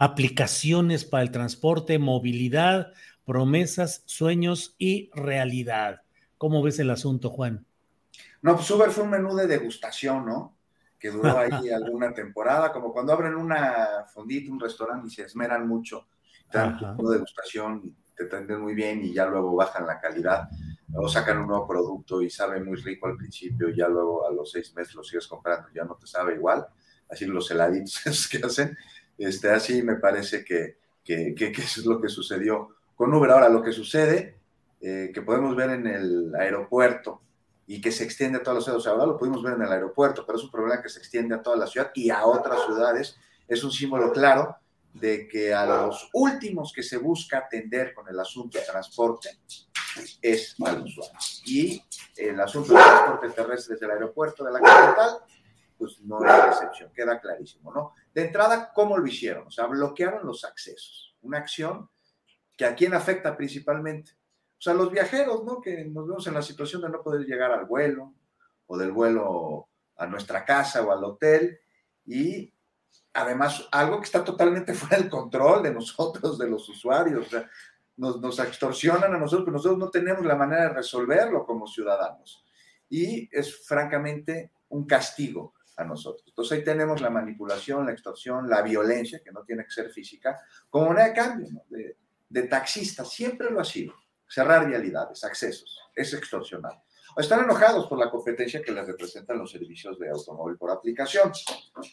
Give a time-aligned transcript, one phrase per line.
[0.00, 2.92] aplicaciones para el transporte, movilidad,
[3.26, 6.00] promesas, sueños y realidad.
[6.38, 7.66] ¿Cómo ves el asunto, Juan?
[8.40, 10.56] No, pues Uber fue un menú de degustación, ¿no?
[10.98, 15.68] Que duró ahí alguna temporada, como cuando abren una fondita, un restaurante y se esmeran
[15.68, 16.08] mucho,
[16.50, 20.48] dan una degustación, y te atenden muy bien y ya luego bajan la calidad,
[20.94, 24.32] o sacan un nuevo producto y sabe muy rico al principio y ya luego a
[24.32, 26.66] los seis meses lo sigues comprando, ya no te sabe igual,
[27.10, 28.78] así los heladitos esos que hacen,
[29.20, 33.30] este, así me parece que, que, que, eso es lo que sucedió con Uber.
[33.30, 34.36] Ahora, lo que sucede,
[34.80, 37.20] eh, que podemos ver en el aeropuerto,
[37.70, 38.86] y que se extiende a todas las ciudades.
[38.88, 41.40] ahora lo pudimos ver en el aeropuerto, pero es un problema que se extiende a
[41.40, 43.16] toda la ciudad y a otras ciudades.
[43.46, 44.56] Es un símbolo claro
[44.92, 49.38] de que a los últimos que se busca atender con el asunto de transporte
[50.20, 51.16] es al usuario.
[51.46, 51.80] Y
[52.16, 55.18] el asunto de transporte terrestre desde el aeropuerto de la capital,
[55.78, 57.94] pues no es la excepción, queda clarísimo, ¿no?
[58.14, 59.46] De entrada, ¿cómo lo hicieron?
[59.46, 61.16] O sea, bloquearon los accesos.
[61.22, 61.88] Una acción
[62.56, 64.12] que a quién afecta principalmente
[64.60, 65.58] o sea, los viajeros, ¿no?
[65.58, 68.12] Que nos vemos en la situación de no poder llegar al vuelo
[68.66, 71.58] o del vuelo a nuestra casa o al hotel
[72.04, 72.52] y
[73.14, 77.26] además algo que está totalmente fuera del control de nosotros, de los usuarios.
[77.26, 77.50] O sea,
[77.96, 82.44] nos, nos extorsionan a nosotros, pero nosotros no tenemos la manera de resolverlo como ciudadanos.
[82.90, 86.24] Y es francamente un castigo a nosotros.
[86.28, 90.38] Entonces ahí tenemos la manipulación, la extorsión, la violencia, que no tiene que ser física,
[90.68, 91.62] como una de cambio, ¿no?
[91.68, 91.96] de,
[92.28, 93.94] de taxista, siempre lo ha sido
[94.28, 96.80] cerrar vialidades, accesos, es extorsionar.
[97.16, 101.32] O están enojados por la competencia que les representan los servicios de automóvil por aplicación.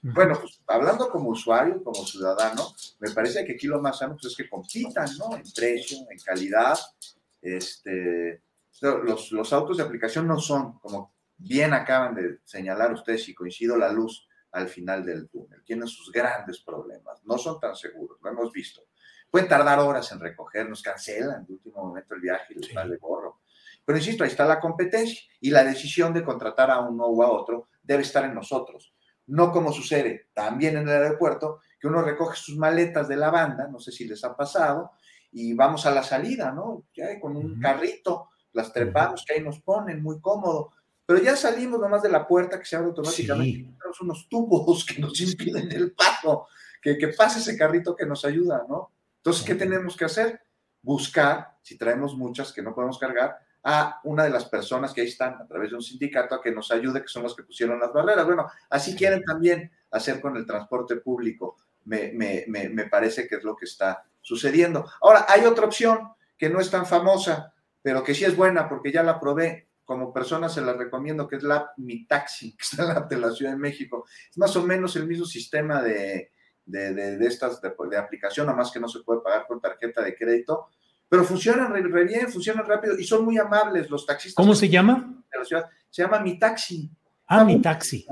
[0.00, 4.32] Bueno, pues hablando como usuario, como ciudadano, me parece que aquí lo más sano pues,
[4.32, 5.36] es que compitan, ¿no?
[5.36, 6.78] En precio, en calidad.
[7.42, 8.42] Este,
[8.80, 13.76] los, los autos de aplicación no son, como bien acaban de señalar ustedes, y coincido,
[13.76, 15.62] la luz al final del túnel.
[15.64, 17.22] Tienen sus grandes problemas.
[17.24, 18.82] No son tan seguros, lo hemos visto.
[19.30, 23.40] Pueden tardar horas en recogernos, cancelan de último momento el viaje y les de gorro.
[23.84, 27.30] Pero insisto, ahí está la competencia y la decisión de contratar a uno u a
[27.30, 28.94] otro debe estar en nosotros.
[29.26, 33.68] No como sucede también en el aeropuerto, que uno recoge sus maletas de la banda,
[33.68, 34.92] no sé si les ha pasado,
[35.32, 36.84] y vamos a la salida, ¿no?
[36.94, 40.72] Ya con un carrito, las trepamos, que ahí nos ponen, muy cómodo.
[41.04, 43.74] Pero ya salimos nomás de la puerta que se abre automáticamente.
[43.78, 46.46] Tenemos unos tubos que nos impiden el paso,
[46.80, 48.92] que, que pase ese carrito que nos ayuda, ¿no?
[49.16, 50.40] Entonces, ¿qué tenemos que hacer?
[50.82, 55.08] Buscar, si traemos muchas que no podemos cargar, a una de las personas que ahí
[55.08, 57.78] están a través de un sindicato a que nos ayude, que son los que pusieron
[57.78, 58.26] las barreras.
[58.26, 61.56] Bueno, así quieren también hacer con el transporte público.
[61.84, 64.88] Me, me, me, parece que es lo que está sucediendo.
[65.00, 68.92] Ahora, hay otra opción que no es tan famosa, pero que sí es buena porque
[68.92, 69.68] ya la probé.
[69.84, 73.18] Como persona se la recomiendo, que es la Mi Taxi, que está en la, de
[73.18, 74.06] la Ciudad de México.
[74.30, 76.30] Es más o menos el mismo sistema de,
[76.64, 80.14] de, de, estas de, aplicación, nada más que no se puede pagar con tarjeta de
[80.14, 80.68] crédito,
[81.08, 84.42] pero funcionan re, bien, funcionan rápido y son muy amables los taxistas.
[84.42, 85.22] ¿Cómo se llama?
[85.30, 85.68] De la ciudad.
[85.90, 86.90] Se llama Mi Taxi.
[87.26, 88.06] Ah, Mi Taxi.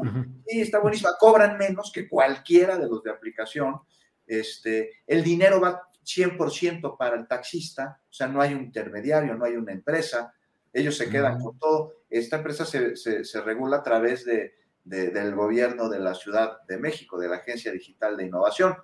[0.47, 1.11] Sí, está buenísima.
[1.19, 3.81] Cobran menos que cualquiera de los de aplicación.
[4.27, 9.45] Este, el dinero va 100% para el taxista, o sea, no hay un intermediario, no
[9.45, 10.35] hay una empresa,
[10.73, 11.95] ellos se quedan con todo.
[12.09, 16.79] Esta empresa se, se, se regula a través de, del gobierno de la Ciudad de
[16.79, 18.77] México, de la Agencia Digital de Innovación.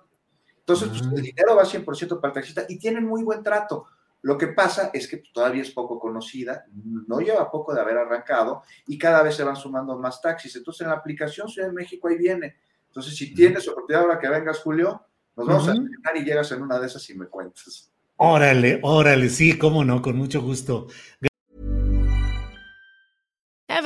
[0.59, 3.85] Entonces, pues, el dinero va 100% para el taxista y tienen muy buen trato.
[4.21, 8.63] Lo que pasa es que todavía es poco conocida, no lleva poco de haber arrancado
[8.87, 10.55] y cada vez se van sumando más taxis.
[10.55, 12.57] Entonces, en la aplicación Ciudad de México ahí viene.
[12.87, 15.01] Entonces, si tienes oportunidad ahora que vengas, Julio,
[15.35, 17.91] nos vamos a a y llegas en una de esas y me cuentas.
[18.17, 20.87] Órale, órale, sí, cómo no, con mucho gusto.